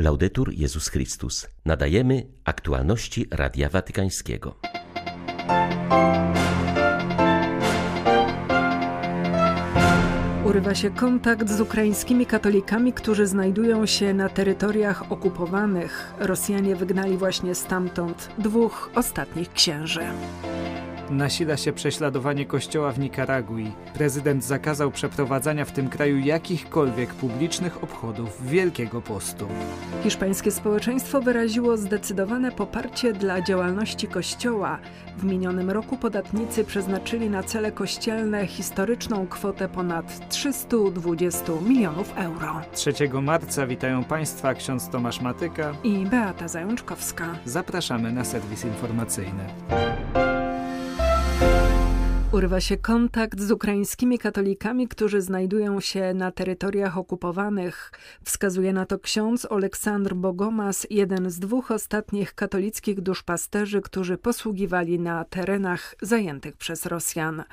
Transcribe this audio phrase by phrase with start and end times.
[0.00, 1.48] Laudetur Jezus Chrystus.
[1.64, 4.54] Nadajemy aktualności Radia Watykańskiego.
[10.44, 16.14] Urywa się kontakt z ukraińskimi katolikami, którzy znajdują się na terytoriach okupowanych.
[16.18, 20.02] Rosjanie wygnali właśnie stamtąd dwóch ostatnich księży.
[21.10, 23.72] Nasila się prześladowanie kościoła w Nikaragui.
[23.94, 29.48] Prezydent zakazał przeprowadzania w tym kraju jakichkolwiek publicznych obchodów Wielkiego Postu.
[30.02, 34.78] Hiszpańskie społeczeństwo wyraziło zdecydowane poparcie dla działalności kościoła.
[35.18, 42.60] W minionym roku podatnicy przeznaczyli na cele kościelne historyczną kwotę ponad 320 milionów euro.
[42.72, 47.26] 3 marca witają Państwa ksiądz Tomasz Matyka i Beata Zajączkowska.
[47.44, 49.44] Zapraszamy na serwis informacyjny.
[52.32, 57.92] Urywa się kontakt z ukraińskimi katolikami, którzy znajdują się na terytoriach okupowanych.
[58.24, 65.24] Wskazuje na to ksiądz Aleksandr Bogomas, jeden z dwóch ostatnich katolickich duszpasterzy, którzy posługiwali na
[65.24, 67.44] terenach zajętych przez Rosjan.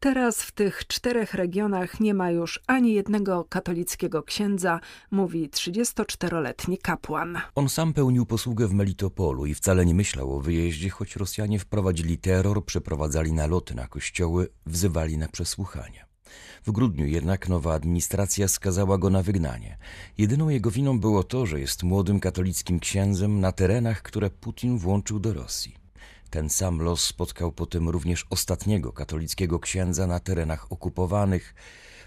[0.00, 7.38] Teraz w tych czterech regionach nie ma już ani jednego katolickiego księdza, mówi 34-letni kapłan.
[7.54, 12.18] On sam pełnił posługę w Melitopolu i wcale nie myślał o wyjeździe, choć Rosjanie wprowadzili
[12.18, 14.21] terror, przeprowadzali naloty na kościoły,
[14.66, 16.06] wzywali na przesłuchania.
[16.66, 19.78] W grudniu jednak nowa administracja skazała go na wygnanie.
[20.18, 25.20] Jedyną jego winą było to, że jest młodym katolickim księdzem na terenach, które Putin włączył
[25.20, 25.76] do Rosji.
[26.30, 31.54] Ten sam los spotkał potem również ostatniego katolickiego księdza na terenach okupowanych.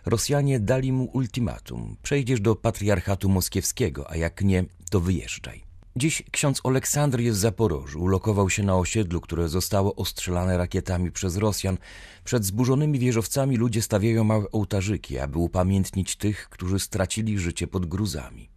[0.06, 5.75] Rosjanie dali mu ultimatum: przejdziesz do patriarchatu moskiewskiego, a jak nie, to wyjeżdżaj.
[5.98, 8.02] Dziś ksiądz Oleksandr jest w Zaporożu.
[8.02, 11.78] Ulokował się na osiedlu, które zostało ostrzelane rakietami przez Rosjan.
[12.24, 18.50] Przed zburzonymi wieżowcami ludzie stawiają małe ołtarzyki, aby upamiętnić tych, którzy stracili życie pod gruzami.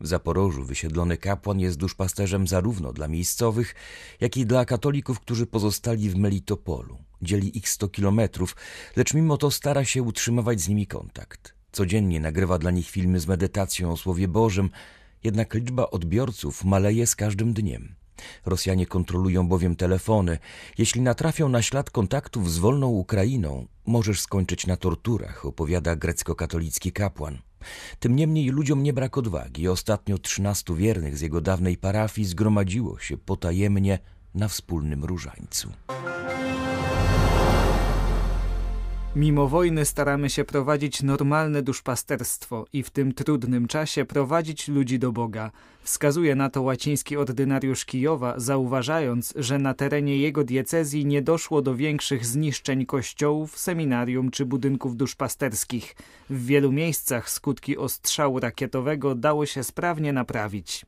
[0.00, 3.74] W Zaporożu wysiedlony kapłan jest duszpasterzem zarówno dla miejscowych,
[4.20, 6.98] jak i dla katolików, którzy pozostali w Melitopolu.
[7.22, 8.56] Dzieli ich 100 kilometrów,
[8.96, 11.54] lecz mimo to stara się utrzymywać z nimi kontakt.
[11.72, 14.70] Codziennie nagrywa dla nich filmy z medytacją o Słowie Bożym,
[15.24, 17.94] jednak liczba odbiorców maleje z każdym dniem.
[18.46, 20.38] Rosjanie kontrolują bowiem telefony.
[20.78, 27.38] Jeśli natrafią na ślad kontaktów z wolną Ukrainą, możesz skończyć na torturach, opowiada grecko-katolicki kapłan.
[27.98, 29.68] Tym niemniej ludziom nie brak odwagi.
[29.68, 33.98] Ostatnio trzynastu wiernych z jego dawnej parafii zgromadziło się potajemnie
[34.34, 35.72] na wspólnym różańcu.
[39.16, 45.12] Mimo wojny staramy się prowadzić normalne duszpasterstwo i w tym trudnym czasie prowadzić ludzi do
[45.12, 45.50] Boga.
[45.82, 51.76] Wskazuje na to łaciński ordynariusz Kijowa, zauważając, że na terenie jego diecezji nie doszło do
[51.76, 55.96] większych zniszczeń kościołów, seminarium czy budynków duszpasterskich.
[56.30, 60.86] W wielu miejscach skutki ostrzału rakietowego dało się sprawnie naprawić.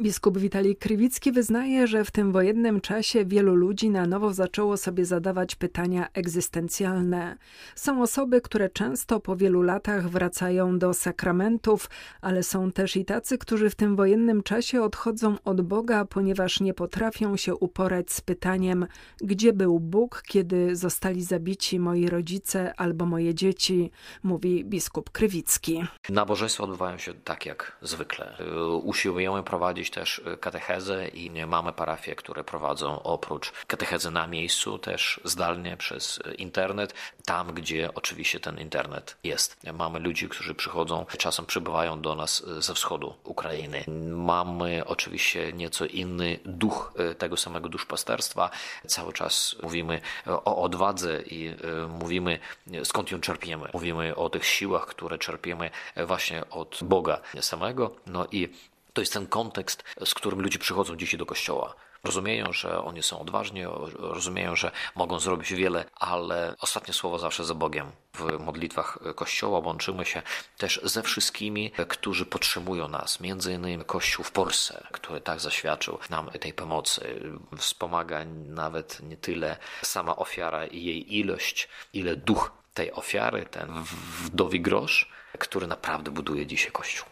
[0.00, 5.04] Biskup Witalij Krywicki wyznaje, że w tym wojennym czasie wielu ludzi na nowo zaczęło sobie
[5.04, 7.36] zadawać pytania egzystencjalne.
[7.74, 13.38] Są osoby, które często po wielu latach wracają do sakramentów, ale są też i tacy,
[13.38, 18.86] którzy w tym wojennym czasie odchodzą od Boga, ponieważ nie potrafią się uporać z pytaniem,
[19.20, 23.90] gdzie był Bóg, kiedy zostali zabici moi rodzice albo moje dzieci,
[24.22, 25.84] mówi biskup Krywicki.
[26.08, 28.36] Nabożeństwa odbywają się tak jak zwykle.
[28.82, 35.20] Usiłujemy prowadzić też y, katechezę i mamy parafie, które prowadzą oprócz katechezy na miejscu też
[35.24, 36.94] zdalnie przez y, internet,
[37.24, 39.56] tam gdzie oczywiście ten internet jest.
[39.72, 43.84] Mamy ludzi, którzy przychodzą, czasem przybywają do nas y, ze wschodu Ukrainy.
[44.14, 48.50] Mamy oczywiście nieco inny duch tego samego duszpasterstwa.
[48.86, 51.54] Cały czas mówimy o odwadze i
[51.88, 52.38] mówimy
[52.84, 53.68] skąd ją czerpiemy.
[53.72, 55.70] Mówimy o tych siłach, które czerpiemy
[56.06, 57.90] właśnie od Boga samego.
[58.06, 58.48] No i
[58.98, 61.74] to jest ten kontekst, z którym ludzie przychodzą dzisiaj do kościoła.
[62.04, 63.64] Rozumieją, że oni są odważni,
[63.94, 67.92] rozumieją, że mogą zrobić wiele, ale ostatnie słowo zawsze za Bogiem.
[68.14, 70.22] W modlitwach Kościoła łączymy się
[70.56, 76.30] też ze wszystkimi, którzy podtrzymują nas, między innymi Kościół w Polsce, który tak zaświadczył nam
[76.30, 77.20] tej pomocy.
[77.58, 83.84] Wspomaga nawet nie tyle sama ofiara i jej ilość, ile duch tej ofiary, ten
[84.24, 87.06] wdowi grosz, który naprawdę buduje dzisiaj Kościół.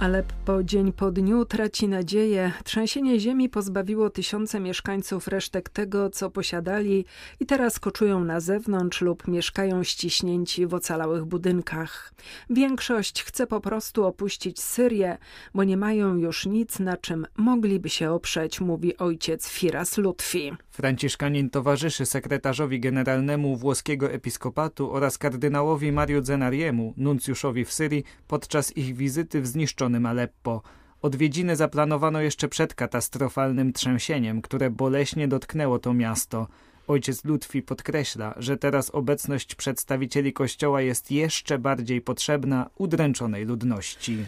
[0.00, 2.52] Aleppo dzień po dniu traci nadzieję.
[2.64, 7.04] Trzęsienie ziemi pozbawiło tysiące mieszkańców resztek tego, co posiadali
[7.40, 12.14] i teraz koczują na zewnątrz lub mieszkają ściśnięci w ocalałych budynkach.
[12.50, 15.18] Większość chce po prostu opuścić Syrię,
[15.54, 20.52] bo nie mają już nic, na czym mogliby się oprzeć, mówi ojciec Firas Lutfi.
[20.70, 28.96] Franciszkanin towarzyszy sekretarzowi generalnemu włoskiego episkopatu oraz kardynałowi Mario Zenariemu, nuncjuszowi w Syrii, podczas ich
[28.96, 30.62] wizyty w zniszczonym Aleppo.
[31.02, 36.46] Odwiedziny zaplanowano jeszcze przed katastrofalnym trzęsieniem, które boleśnie dotknęło to miasto.
[36.88, 44.24] Ojciec Lutfi podkreśla, że teraz obecność przedstawicieli Kościoła jest jeszcze bardziej potrzebna udręczonej ludności.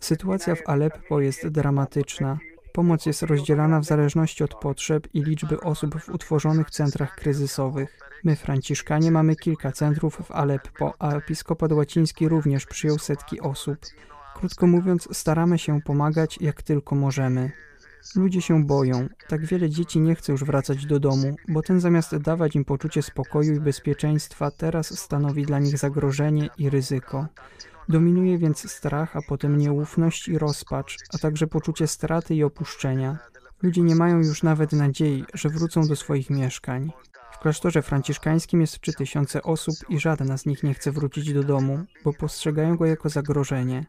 [0.00, 2.38] Sytuacja w Aleppo jest dramatyczna.
[2.72, 8.03] Pomoc jest rozdzielana w zależności od potrzeb i liczby osób w utworzonych centrach kryzysowych.
[8.24, 13.78] My, Franciszkanie, mamy kilka centrów w Aleppo, a episkopat łaciński również przyjął setki osób.
[14.34, 17.52] Krótko mówiąc, staramy się pomagać jak tylko możemy.
[18.16, 19.08] Ludzie się boją.
[19.28, 23.02] Tak wiele dzieci nie chce już wracać do domu, bo ten zamiast dawać im poczucie
[23.02, 27.26] spokoju i bezpieczeństwa, teraz stanowi dla nich zagrożenie i ryzyko.
[27.88, 33.18] Dominuje więc strach, a potem nieufność i rozpacz, a także poczucie straty i opuszczenia.
[33.62, 36.92] Ludzie nie mają już nawet nadziei, że wrócą do swoich mieszkań.
[37.44, 42.12] Klasztorze franciszkańskim jest 3000 osób i żadna z nich nie chce wrócić do domu, bo
[42.12, 43.86] postrzegają go jako zagrożenie.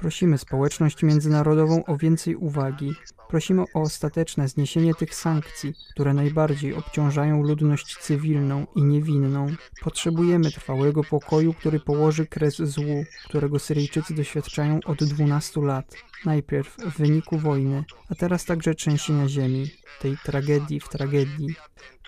[0.00, 2.92] Prosimy społeczność międzynarodową o więcej uwagi.
[3.28, 9.46] Prosimy o ostateczne zniesienie tych sankcji, które najbardziej obciążają ludność cywilną i niewinną.
[9.80, 15.94] Potrzebujemy trwałego pokoju, który położy kres złu, którego Syryjczycy doświadczają od 12 lat.
[16.24, 19.70] Najpierw w wyniku wojny, a teraz także trzęsienia ziemi,
[20.00, 21.54] tej tragedii w tragedii.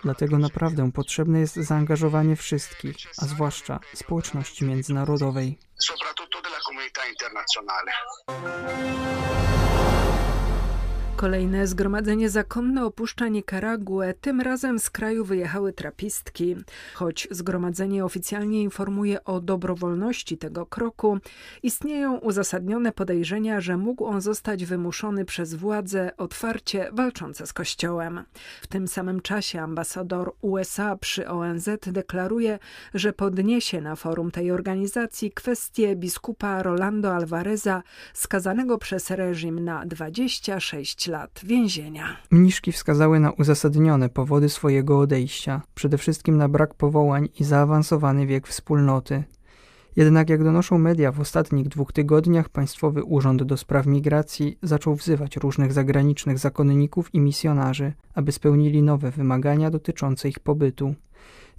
[0.02, 5.58] Dlatego naprawdę potrzebne jest zaangażowanie wszystkich, a zwłaszcza społeczności międzynarodowej.
[11.22, 14.14] Kolejne zgromadzenie zakonne opuszcza Nikaraguę.
[14.20, 16.56] Tym razem z kraju wyjechały trapistki.
[16.94, 21.18] Choć zgromadzenie oficjalnie informuje o dobrowolności tego kroku,
[21.62, 28.24] istnieją uzasadnione podejrzenia, że mógł on zostać wymuszony przez władze otwarcie walczące z Kościołem.
[28.62, 32.58] W tym samym czasie ambasador USA przy ONZ deklaruje,
[32.94, 37.82] że podniesie na forum tej organizacji kwestię biskupa Rolando Alvareza,
[38.14, 42.16] skazanego przez reżim na 26 lat lat więzienia.
[42.30, 48.48] Mniszki wskazały na uzasadnione powody swojego odejścia, przede wszystkim na brak powołań i zaawansowany wiek
[48.48, 49.24] wspólnoty.
[49.96, 55.36] Jednak jak donoszą media, w ostatnich dwóch tygodniach Państwowy Urząd do Spraw Migracji zaczął wzywać
[55.36, 60.94] różnych zagranicznych zakonników i misjonarzy, aby spełnili nowe wymagania dotyczące ich pobytu.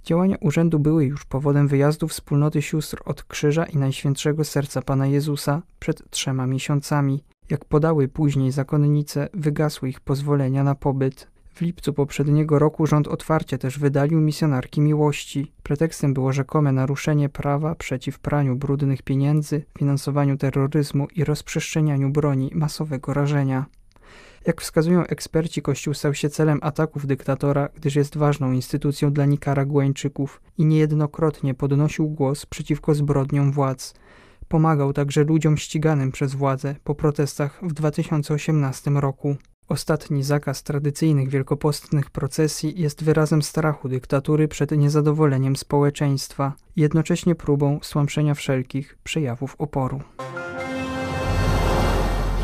[0.04, 5.62] Działania urzędu były już powodem wyjazdu wspólnoty sióstr od Krzyża i Najświętszego Serca Pana Jezusa
[5.78, 11.34] przed trzema miesiącami, jak podały później zakonnice, wygasły ich pozwolenia na pobyt.
[11.54, 15.52] W lipcu poprzedniego roku rząd otwarcie też wydalił misjonarki miłości.
[15.62, 23.14] Pretekstem było rzekome naruszenie prawa przeciw praniu brudnych pieniędzy, finansowaniu terroryzmu i rozprzestrzenianiu broni masowego
[23.14, 23.66] rażenia.
[24.46, 30.40] Jak wskazują eksperci, Kościół stał się celem ataków dyktatora, gdyż jest ważną instytucją dla Nikaraguańczyków
[30.58, 33.94] i niejednokrotnie podnosił głos przeciwko zbrodniom władz.
[34.48, 39.36] Pomagał także ludziom ściganym przez władze po protestach w 2018 roku.
[39.68, 48.34] Ostatni zakaz tradycyjnych wielkopostnych procesji jest wyrazem strachu dyktatury przed niezadowoleniem społeczeństwa, jednocześnie próbą stłamszenia
[48.34, 50.00] wszelkich przejawów oporu.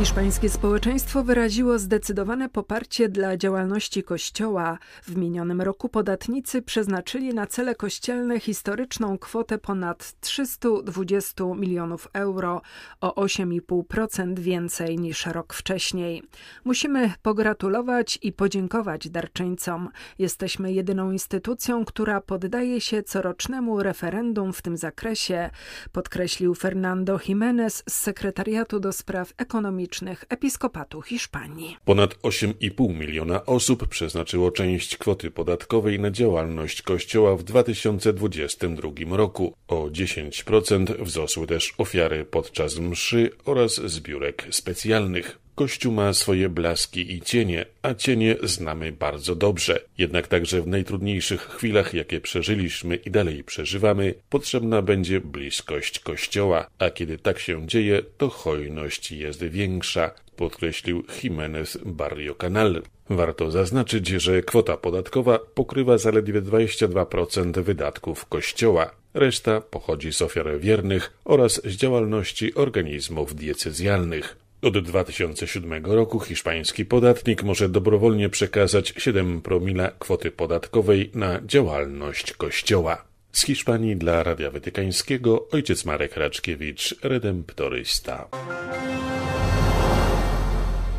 [0.00, 4.78] Hiszpańskie społeczeństwo wyraziło zdecydowane poparcie dla działalności Kościoła.
[5.02, 12.62] W minionym roku podatnicy przeznaczyli na cele kościelne historyczną kwotę ponad 320 milionów euro,
[13.00, 16.22] o 8,5% więcej niż rok wcześniej.
[16.64, 19.88] Musimy pogratulować i podziękować darczyńcom.
[20.18, 25.50] Jesteśmy jedyną instytucją, która poddaje się corocznemu referendum w tym zakresie,
[25.92, 29.89] podkreślił Fernando Jiménez z Sekretariatu do Spraw Ekonomicznych
[30.28, 31.76] Episkopatu Hiszpanii.
[31.84, 39.54] Ponad 8,5 miliona osób przeznaczyło część kwoty podatkowej na działalność Kościoła w 2022 roku.
[39.68, 45.38] O 10% wzrosły też ofiary podczas mszy oraz zbiórek specjalnych.
[45.60, 49.80] Kościół ma swoje blaski i cienie, a cienie znamy bardzo dobrze.
[49.98, 56.90] Jednak także w najtrudniejszych chwilach, jakie przeżyliśmy i dalej przeżywamy, potrzebna będzie bliskość Kościoła, a
[56.90, 62.82] kiedy tak się dzieje, to hojność jest większa podkreślił Jimenez Barrio Canal.
[63.10, 68.90] Warto zaznaczyć, że kwota podatkowa pokrywa zaledwie 22% wydatków kościoła.
[69.14, 74.36] Reszta pochodzi z ofiar wiernych oraz z działalności organizmów diecezjalnych.
[74.62, 83.04] Od 2007 roku hiszpański podatnik może dobrowolnie przekazać 7 promila kwoty podatkowej na działalność kościoła.
[83.32, 88.28] Z Hiszpanii dla Radia Watykańskiego ojciec Marek Raczkiewicz, redemptorysta.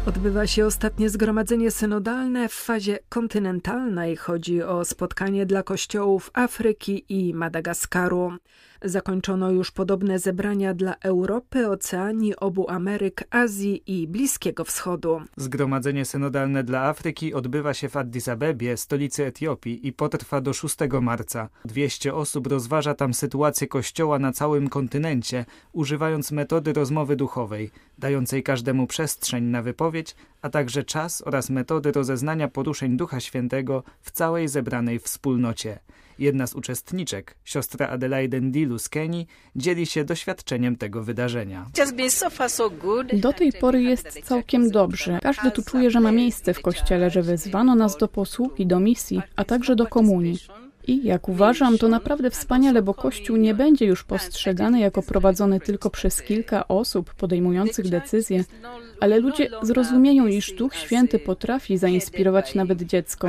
[0.05, 4.15] Odbywa się ostatnie zgromadzenie synodalne w fazie kontynentalnej.
[4.15, 8.33] Chodzi o spotkanie dla kościołów Afryki i Madagaskaru.
[8.83, 15.21] Zakończono już podobne zebrania dla Europy, Oceanii, obu Ameryk, Azji i Bliskiego Wschodu.
[15.37, 20.75] Zgromadzenie synodalne dla Afryki odbywa się w Addis Abebie, stolicy Etiopii i potrwa do 6
[21.01, 21.49] marca.
[21.65, 28.87] 200 osób rozważa tam sytuację Kościoła na całym kontynencie, używając metody rozmowy duchowej, dającej każdemu
[28.87, 34.99] przestrzeń na wypowiedź, a także czas oraz metody rozeznania poruszeń Ducha Świętego w całej zebranej
[34.99, 35.79] wspólnocie.
[36.21, 41.65] Jedna z uczestniczek, siostra Adelaide Ndilu z Kenii, dzieli się doświadczeniem tego wydarzenia.
[43.13, 45.19] Do tej pory jest całkiem dobrze.
[45.21, 49.21] Każdy tu czuje, że ma miejsce w kościele, że wezwano nas do posługi, do misji,
[49.35, 50.37] a także do komunii.
[50.87, 55.89] I jak uważam, to naprawdę wspaniale, bo Kościół nie będzie już postrzegany jako prowadzony tylko
[55.89, 58.43] przez kilka osób podejmujących decyzje,
[58.99, 63.27] ale ludzie zrozumieją, iż Duch Święty potrafi zainspirować nawet dziecko.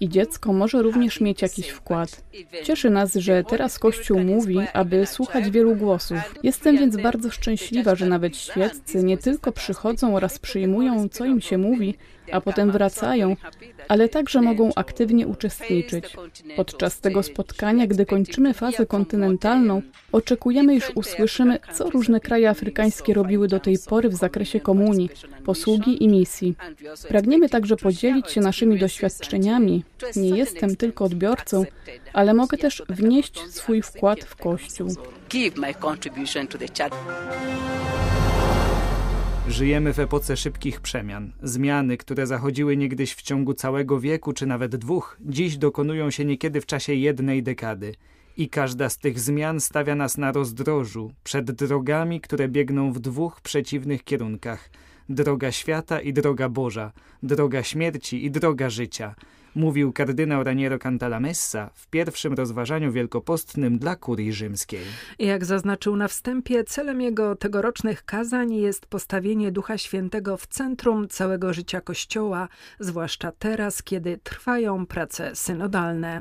[0.00, 2.24] I dziecko może również mieć jakiś wkład.
[2.64, 6.18] Cieszy nas, że teraz Kościół mówi, aby słuchać wielu głosów.
[6.42, 11.58] Jestem więc bardzo szczęśliwa, że nawet świeccy nie tylko przychodzą oraz przyjmują, co im się
[11.58, 11.94] mówi,
[12.32, 13.36] a potem wracają,
[13.88, 16.04] ale także mogą aktywnie uczestniczyć.
[16.56, 19.82] Podczas tego spotkania, gdy kończymy fazę kontynentalną,
[20.12, 25.10] oczekujemy, iż usłyszymy, co różne kraje afrykańskie robiły do tej pory w zakresie komunii,
[25.44, 26.54] posługi i misji.
[27.08, 29.79] Pragniemy także podzielić się naszymi doświadczeniami.
[30.16, 31.64] Nie jestem tylko odbiorcą,
[32.12, 34.88] ale mogę też wnieść swój wkład w Kościół.
[39.48, 41.32] Żyjemy w epoce szybkich przemian.
[41.42, 46.60] Zmiany, które zachodziły niegdyś w ciągu całego wieku czy nawet dwóch, dziś dokonują się niekiedy
[46.60, 47.94] w czasie jednej dekady.
[48.36, 53.40] I każda z tych zmian stawia nas na rozdrożu, przed drogami, które biegną w dwóch
[53.40, 54.70] przeciwnych kierunkach:
[55.08, 59.14] droga świata i droga Boża, droga śmierci i droga życia
[59.54, 64.80] mówił kardynał Raniero Cantalamessa w pierwszym rozważaniu wielkopostnym dla kurii rzymskiej.
[65.18, 71.52] Jak zaznaczył na wstępie, celem jego tegorocznych kazań jest postawienie Ducha Świętego w centrum całego
[71.52, 72.48] życia Kościoła,
[72.80, 76.20] zwłaszcza teraz, kiedy trwają prace synodalne.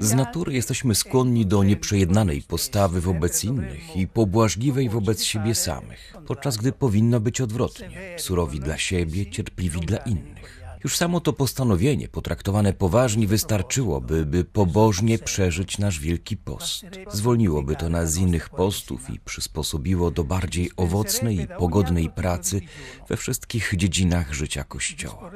[0.00, 6.56] Z natury jesteśmy skłonni do nieprzejednanej postawy wobec innych i pobłażliwej wobec siebie samych, podczas
[6.56, 7.88] gdy powinno być odwrotnie.
[8.16, 10.64] Surowi dla siebie, cierpliwi dla innych.
[10.84, 16.84] Już samo to postanowienie, potraktowane poważnie, wystarczyłoby, by pobożnie przeżyć nasz Wielki Post.
[17.12, 22.60] Zwolniłoby to nas z innych postów i przysposobiło do bardziej owocnej i pogodnej pracy
[23.08, 25.30] we wszystkich dziedzinach życia Kościoła.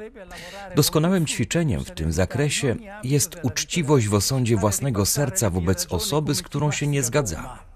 [0.75, 6.71] Doskonałym ćwiczeniem w tym zakresie jest uczciwość w osądzie własnego serca wobec osoby, z którą
[6.71, 7.68] się nie zgadzamy.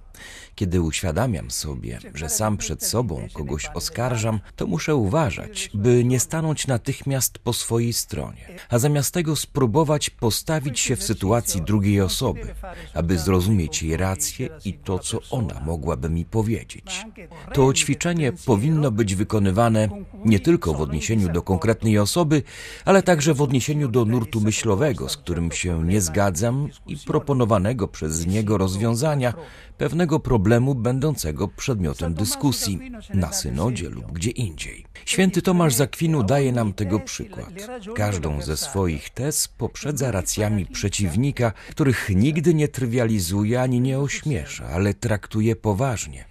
[0.56, 6.68] Kiedy uświadamiam sobie, że sam przed sobą kogoś oskarżam, to muszę uważać, by nie stanąć
[6.68, 12.56] natychmiast po swojej stronie, a zamiast tego spróbować postawić się w sytuacji drugiej osoby,
[12.94, 17.06] aby zrozumieć jej rację i to, co ona mogłaby mi powiedzieć.
[17.54, 19.90] To ćwiczenie powinno być wykonywane
[20.26, 22.44] nie tylko w odniesieniu do konkretnej osoby,
[22.86, 28.28] ale także w odniesieniu do nurtu myślowego, z którym się nie zgadzam i proponowanego przez
[28.28, 29.34] niego rozwiązania
[29.78, 32.80] pewnego problemu będącego przedmiotem dyskusji
[33.14, 34.86] na synodzie lub gdzie indziej.
[35.06, 37.54] Święty Tomasz Zakwinu daje nam tego przykład.
[37.96, 44.94] Każdą ze swoich tez poprzedza racjami przeciwnika, których nigdy nie trywializuje ani nie ośmiesza, ale
[44.94, 46.26] traktuje poważnie.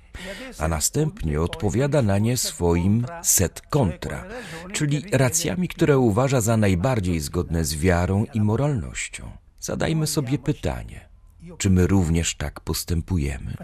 [0.58, 4.24] A następnie odpowiada na nie swoim set kontra,
[4.72, 9.30] czyli racjami, które uważa za najbardziej zgodne z wiarą i moralnością.
[9.60, 11.11] Zadajmy sobie pytanie:
[11.58, 13.54] czy my również tak postępujemy?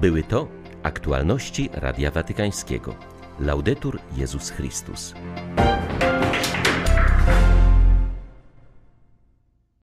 [0.00, 0.48] Były to
[0.82, 2.94] aktualności Radia Watykańskiego.
[3.40, 5.14] Laudetur Jezus Chrystus.